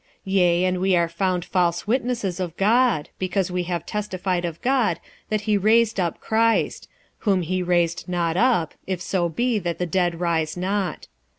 46:015:015 0.25 0.33
Yea, 0.33 0.63
and 0.65 0.79
we 0.81 0.95
are 0.95 1.07
found 1.07 1.45
false 1.45 1.85
witnesses 1.85 2.39
of 2.39 2.57
God; 2.57 3.09
because 3.19 3.51
we 3.51 3.65
have 3.69 3.85
testified 3.85 4.45
of 4.45 4.59
God 4.63 4.99
that 5.29 5.41
he 5.41 5.59
raised 5.59 5.99
up 5.99 6.19
Christ: 6.19 6.89
whom 7.19 7.43
he 7.43 7.61
raised 7.61 8.09
not 8.09 8.35
up, 8.35 8.73
if 8.87 8.99
so 8.99 9.29
be 9.29 9.59
that 9.59 9.77
the 9.77 9.85
dead 9.85 10.19
rise 10.19 10.57
not. 10.57 11.07